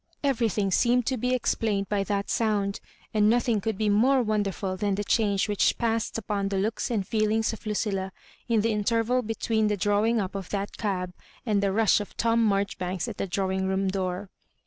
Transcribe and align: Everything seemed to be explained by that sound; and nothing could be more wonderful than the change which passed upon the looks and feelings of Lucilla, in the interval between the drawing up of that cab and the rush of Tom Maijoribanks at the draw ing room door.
Everything 0.23 0.71
seemed 0.71 1.05
to 1.05 1.15
be 1.15 1.35
explained 1.35 1.87
by 1.87 2.03
that 2.05 2.27
sound; 2.27 2.79
and 3.13 3.29
nothing 3.29 3.61
could 3.61 3.77
be 3.77 3.87
more 3.87 4.23
wonderful 4.23 4.75
than 4.75 4.95
the 4.95 5.03
change 5.03 5.47
which 5.47 5.77
passed 5.77 6.17
upon 6.17 6.47
the 6.47 6.57
looks 6.57 6.89
and 6.89 7.05
feelings 7.07 7.53
of 7.53 7.67
Lucilla, 7.67 8.11
in 8.47 8.61
the 8.61 8.71
interval 8.71 9.21
between 9.21 9.67
the 9.67 9.77
drawing 9.77 10.19
up 10.19 10.33
of 10.33 10.49
that 10.49 10.75
cab 10.75 11.13
and 11.45 11.61
the 11.61 11.71
rush 11.71 11.99
of 11.99 12.17
Tom 12.17 12.43
Maijoribanks 12.49 13.07
at 13.07 13.17
the 13.17 13.27
draw 13.27 13.51
ing 13.51 13.67
room 13.67 13.89
door. 13.89 14.31